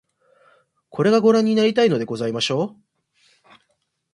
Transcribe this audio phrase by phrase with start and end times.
[0.89, 2.75] これが御覧になりたいのでございましょ
[3.45, 3.47] う